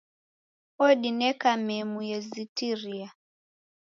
[0.85, 3.09] Odineka memu yezitiria